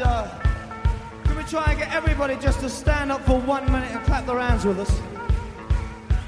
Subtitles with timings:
[0.00, 0.28] And uh,
[1.24, 4.26] can we try and get everybody just to stand up for one minute and clap
[4.26, 5.00] their hands with us?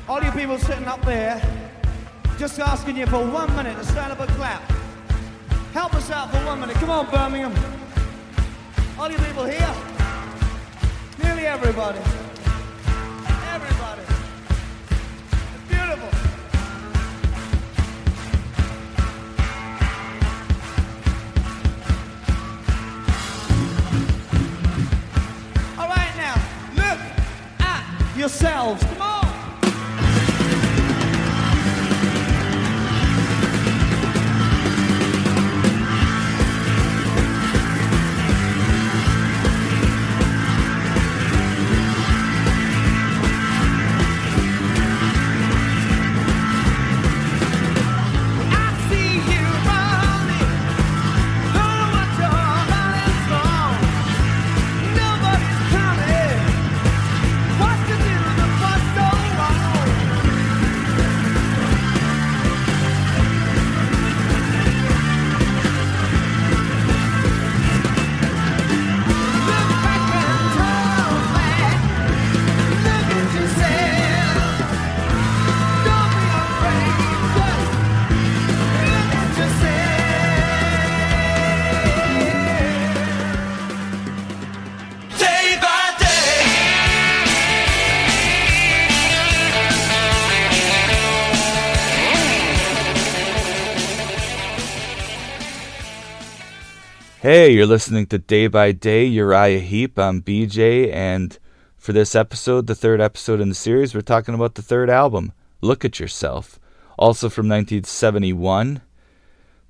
[0.09, 1.41] All you people sitting up there,
[2.39, 4.63] just asking you for one minute to stand up and clap.
[5.73, 6.77] Help us out for one minute.
[6.77, 7.55] Come on, Birmingham.
[8.99, 9.75] All you people here,
[11.23, 11.99] nearly everybody.
[11.99, 12.22] Everybody.
[28.45, 29.02] At
[97.23, 99.97] Hey, you're listening to Day by Day Uriah Heep.
[99.97, 101.39] I'm BJ, and
[101.77, 105.31] for this episode, the third episode in the series, we're talking about the third album,
[105.61, 106.59] Look at Yourself,
[106.99, 108.83] also from 1971.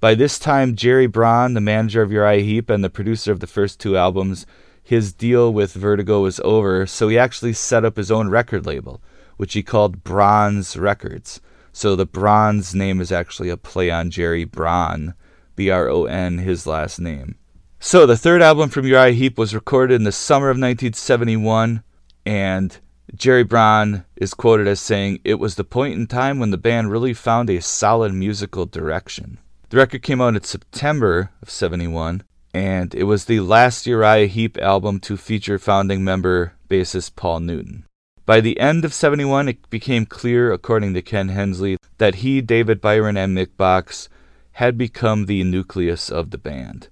[0.01, 3.47] By this time, Gerry Bron, the manager of Uriah Heep and the producer of the
[3.47, 4.47] first two albums,
[4.83, 9.03] his deal with Vertigo was over, so he actually set up his own record label,
[9.37, 11.43] which he called Bronze Records.
[11.71, 15.13] So the Bronze name is actually a play on Gerry Bron,
[15.55, 17.37] B R O N, his last name.
[17.85, 21.83] So the third album from Uriah Heep was recorded in the summer of 1971,
[22.25, 22.79] and
[23.13, 26.93] Gerry Bron is quoted as saying, It was the point in time when the band
[26.93, 29.39] really found a solid musical direction.
[29.71, 32.23] The record came out in September of 71,
[32.55, 37.85] and it was the last Uriah Heep album to feature founding member bassist Paul Newton.
[38.25, 42.81] By the end of 71, it became clear, according to Ken Hensley, that he, David
[42.81, 44.09] Byron, and Mick Box
[44.53, 46.89] had become the nucleus of the band.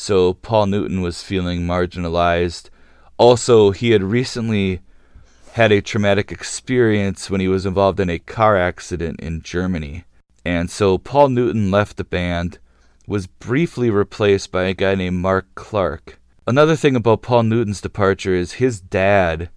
[0.00, 2.70] So Paul Newton was feeling marginalized.
[3.16, 4.78] Also, he had recently
[5.54, 10.04] had a traumatic experience when he was involved in a car accident in Germany.
[10.44, 12.60] And so Paul Newton left the band,
[13.08, 16.20] was briefly replaced by a guy named Mark Clarke.
[16.46, 19.50] Another thing about Paul Newton's departure is his dad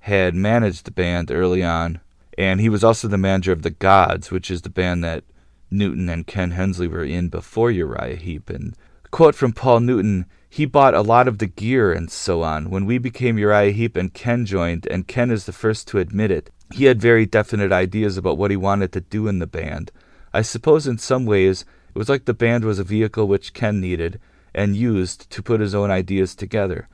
[0.00, 2.00] had managed the band early on,
[2.36, 5.24] and he was also the manager of the Gods, which is the band that
[5.70, 8.50] Newton and Ken Hensley were in before Uriah Heep.
[8.50, 8.76] And
[9.16, 12.68] quote from Paul Newton he bought a lot of the gear and so on.
[12.68, 16.30] When we became Uriah Heep and Ken joined, and Ken is the first to admit
[16.30, 19.90] it, he had very definite ideas about what he wanted to do in the band.
[20.34, 21.64] I suppose in some ways
[21.94, 24.20] it was like the band was a vehicle which Ken needed,
[24.54, 26.86] and used to put his own ideas together.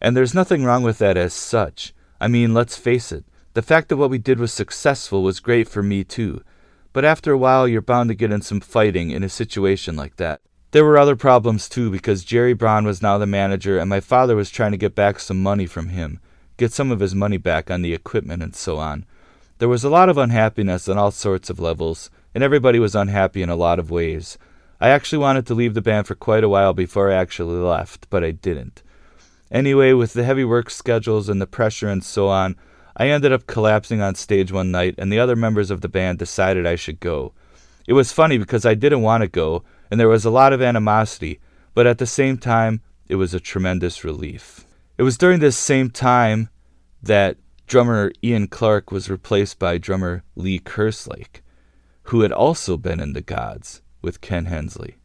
[0.00, 1.92] And there's nothing wrong with that as such.
[2.18, 5.68] I mean, let's face it, the fact that what we did was successful was great
[5.68, 6.42] for me too.
[6.94, 10.16] But after a while, you're bound to get in some fighting in a situation like
[10.16, 10.40] that.
[10.72, 14.34] There were other problems too because Gerry Bron was now the manager and my father
[14.36, 16.20] was trying to get back some money from him,
[16.56, 19.04] get some of his money back on the equipment and so on.
[19.58, 23.40] There was a lot of unhappiness on all sorts of levels, and everybody was unhappy
[23.42, 24.36] in a lot of ways.
[24.78, 28.10] I actually wanted to leave the band for quite a while before I actually left,
[28.10, 28.82] but I didn't.
[29.50, 32.56] Anyway, with the heavy work schedules and the pressure and so on,
[32.96, 36.18] I ended up collapsing on stage one night, and the other members of the band
[36.18, 37.32] decided I should go.
[37.86, 40.62] It was funny because I didn't want to go, and there was a lot of
[40.62, 41.40] animosity,
[41.74, 44.64] but at the same time, it was a tremendous relief.
[44.98, 46.48] It was during this same time
[47.02, 47.36] that
[47.66, 51.42] drummer Ian Clarke was replaced by drummer Lee Kerslake,
[52.04, 54.96] who had also been in The Gods with Ken Hensley.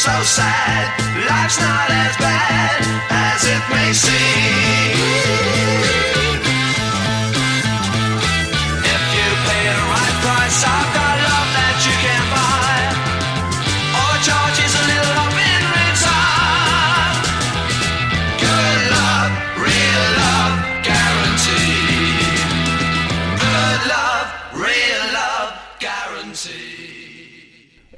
[0.00, 0.86] So sad.
[1.28, 2.80] Life's not as bad
[3.10, 5.00] as it may seem.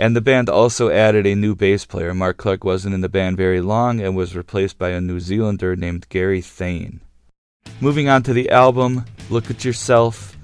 [0.03, 2.13] And the band also added a new bass player.
[2.13, 5.77] Mark Clarke wasn't in the band very long and was replaced by a New Zealander
[5.77, 7.01] named Gary Thain.
[7.81, 10.37] Moving on to the album, Look at Yourself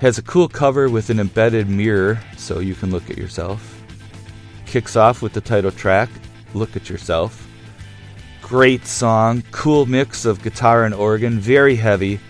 [0.00, 3.82] has a cool cover with an embedded mirror so you can look at yourself.
[4.66, 6.10] Kicks off with the title track,
[6.52, 7.48] Look at Yourself.
[8.42, 12.20] Great song, cool mix of guitar and organ, very heavy.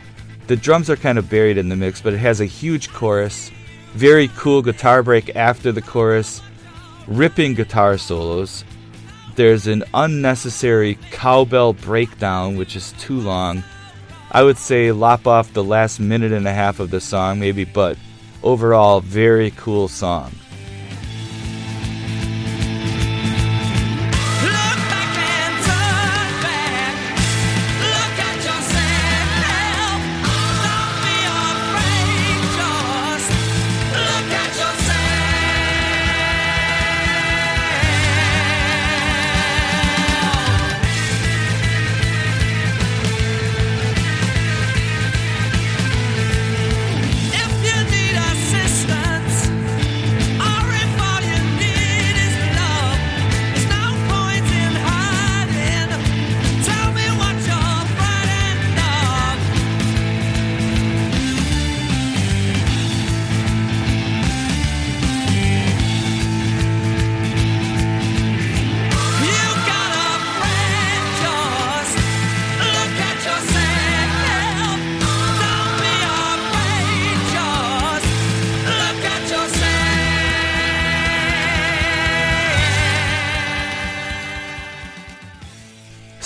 [0.46, 3.50] The drums are kind of buried in the mix, but it has a huge chorus,
[3.98, 6.40] very cool guitar break after the chorus,
[7.08, 8.62] ripping guitar solos.
[9.34, 13.64] There's an unnecessary cowbell breakdown, which is too long.
[14.30, 17.64] I would say lop off the last minute and a half of the song, maybe,
[17.64, 17.98] but
[18.44, 20.30] overall, very cool song.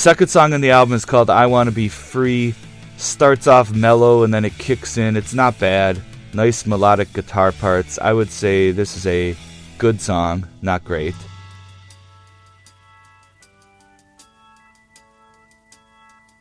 [0.02, 2.56] Second song on the album is called I Want to Be Free.
[2.97, 5.16] Starts off mellow and then it kicks in.
[5.16, 6.02] It's not bad.
[6.35, 8.00] Nice melodic guitar parts.
[8.00, 9.37] I would say this is a
[9.78, 11.14] good song, not great.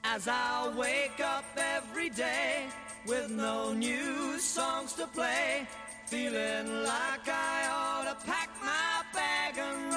[0.05, 2.65] As I wake up every day
[3.05, 5.67] with no new songs to play,
[6.07, 9.90] feeling like I ought to pack my bag and.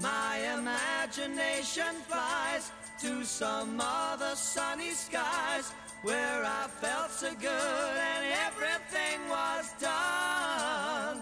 [0.00, 5.72] My imagination flies to some other sunny skies
[6.02, 11.20] where I felt so good and everything was done.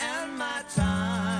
[0.00, 1.37] And my time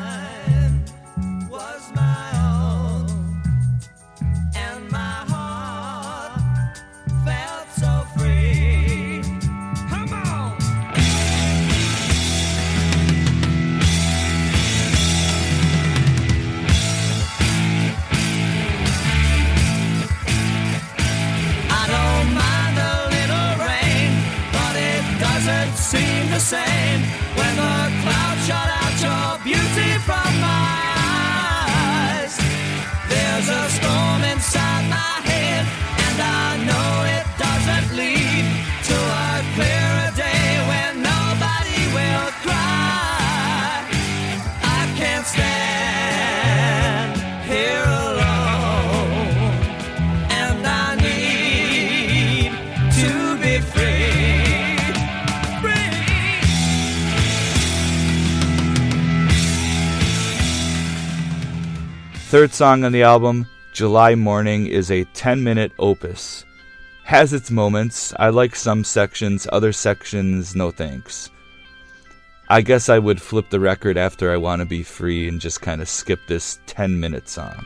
[62.28, 66.44] Third song on the album, July Morning, is a 10 minute opus.
[67.04, 68.12] Has its moments.
[68.18, 71.30] I like some sections, other sections, no thanks.
[72.50, 75.62] I guess I would flip the record after I Want to Be Free and just
[75.62, 77.64] kind of skip this 10 minute song.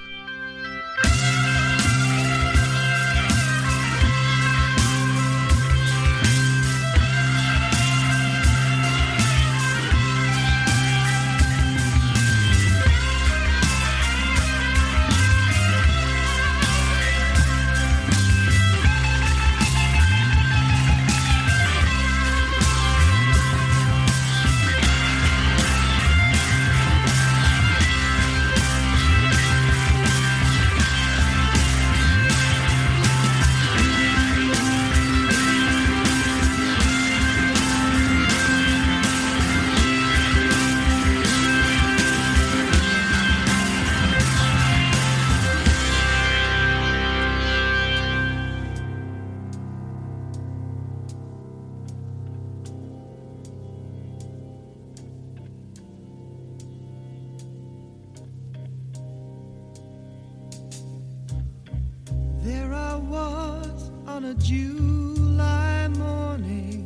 [64.42, 66.82] July morning,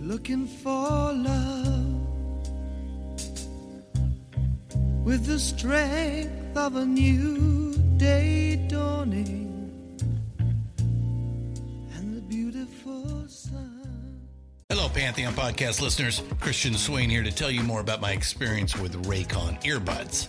[0.00, 0.70] looking for
[1.12, 1.96] love
[5.04, 9.48] with the strength of a new day dawning
[11.94, 14.20] and the beautiful sun.
[14.68, 16.22] Hello, Pantheon Podcast listeners.
[16.38, 20.28] Christian Swain here to tell you more about my experience with Raycon earbuds.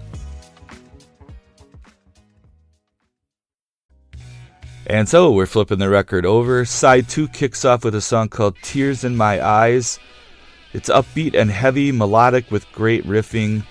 [4.87, 6.65] And so we're flipping the record over.
[6.65, 9.99] Side 2 kicks off with a song called Tears in My Eyes.
[10.73, 13.63] It's upbeat and heavy, melodic with great riffing,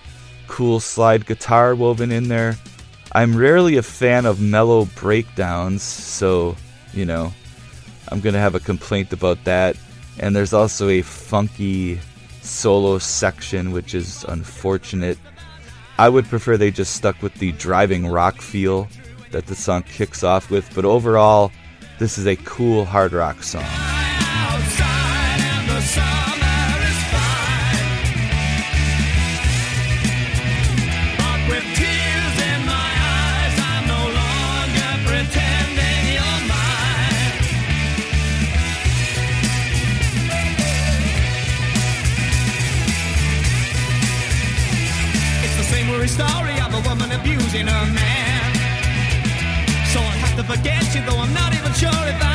[0.46, 2.56] cool slide guitar woven in there.
[3.12, 6.56] I'm rarely a fan of mellow breakdowns, so,
[6.92, 7.32] you know,
[8.08, 9.76] I'm going to have a complaint about that.
[10.18, 11.98] And there's also a funky
[12.42, 15.18] solo section, which is unfortunate.
[15.98, 18.88] I would prefer they just stuck with the driving rock feel
[19.30, 21.52] that the song kicks off with, but overall,
[21.98, 23.64] this is a cool hard rock song.
[46.06, 48.19] Story of a woman abusing her man.
[50.62, 52.29] To you, though I'm not even sure if I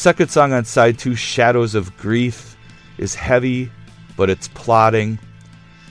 [0.00, 2.56] Second song on side two, Shadows of Grief,
[2.96, 3.70] is heavy,
[4.16, 5.18] but it's plodding.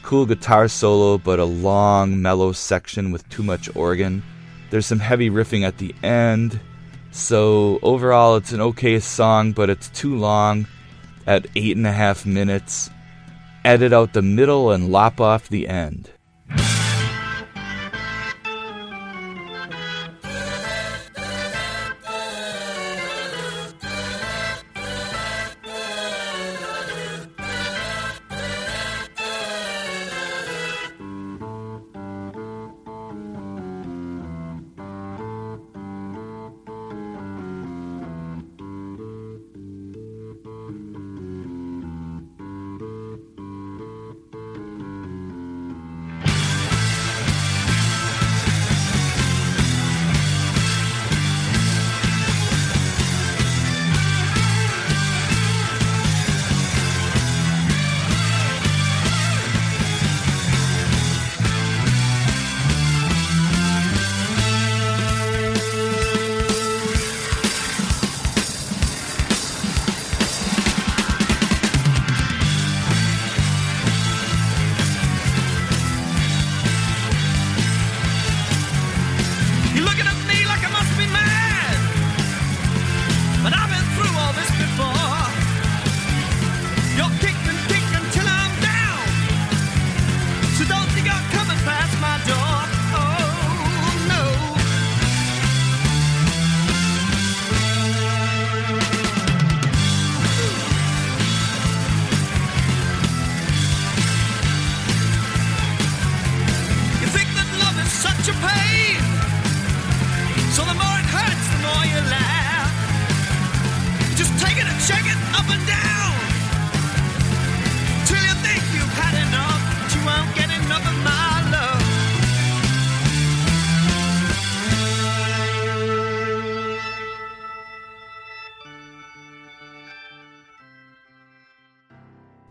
[0.02, 4.24] Cool guitar solo, but a long, mellow section with too much organ.
[4.72, 6.60] There's some heavy riffing at the end.
[7.12, 10.66] So overall, it's an okay song, but it's too long
[11.28, 12.90] at eight and a half minutes.
[13.64, 16.10] Edit out the middle and lop off the end.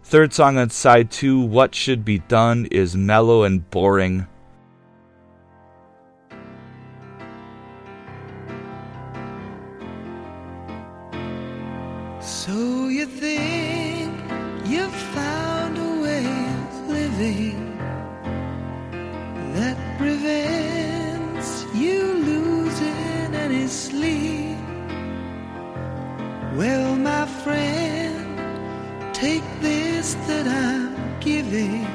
[0.08, 4.26] Third song on side two, What Should Be Done, is mellow and boring.
[12.22, 14.14] So you think
[14.64, 17.67] you've found a way of living
[30.28, 31.86] that I'm giving.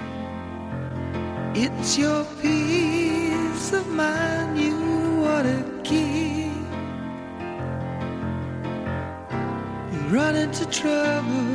[1.55, 4.75] It's your peace of mind you
[5.23, 6.51] want to keep.
[9.91, 11.53] You run into trouble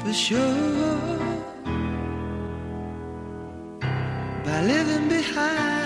[0.00, 1.18] for sure
[4.44, 5.77] by living behind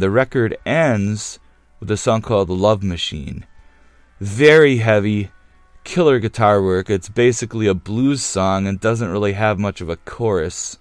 [0.00, 1.38] And the record ends
[1.78, 3.44] with a song called Love Machine.
[4.18, 5.30] Very heavy,
[5.84, 6.88] killer guitar work.
[6.88, 10.78] It's basically a blues song and doesn't really have much of a chorus,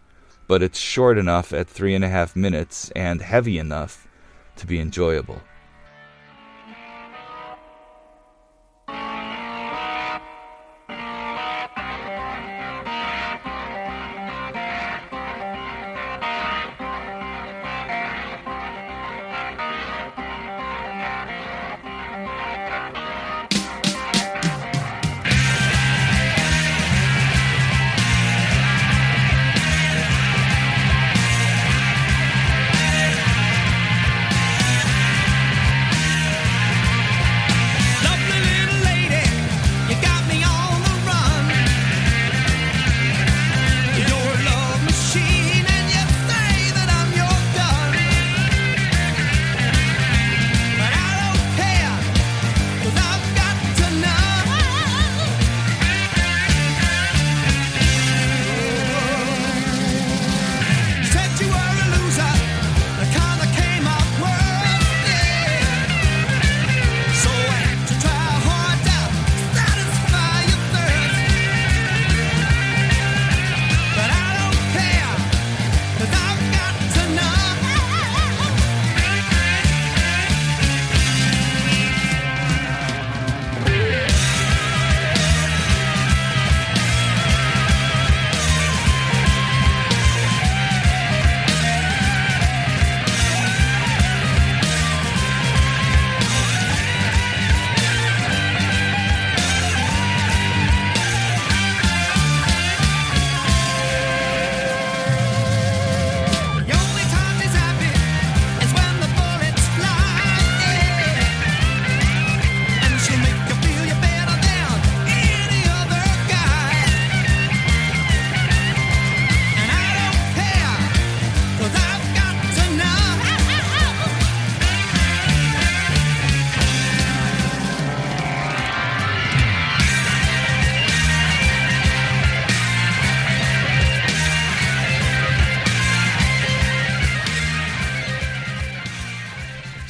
[0.48, 4.08] but it's short enough at three and a half minutes and heavy enough
[4.56, 5.42] to be enjoyable.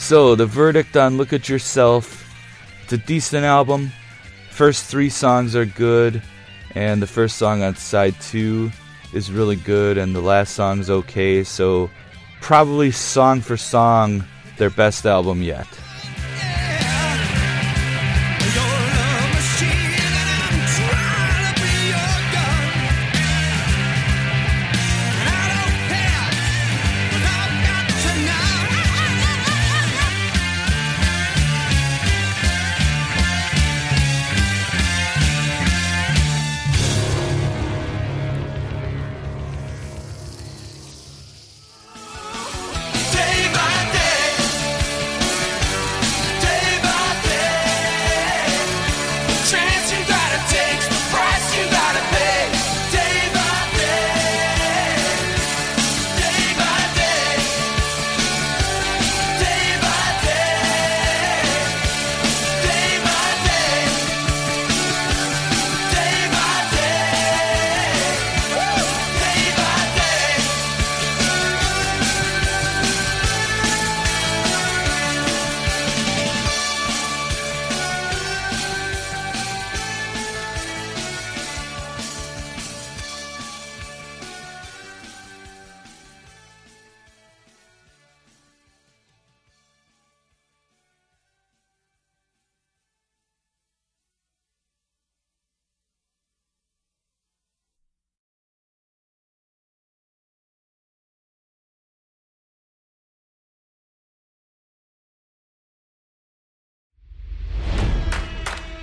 [0.10, 2.34] So, the verdict on Look at Yourself.
[2.82, 3.92] It's a decent album.
[4.50, 6.24] First three songs are good,
[6.74, 8.72] and the first song on side two
[9.14, 11.44] is really good, and the last song's okay.
[11.44, 11.92] So,
[12.42, 14.24] probably song for song,
[14.58, 15.68] their best album yet.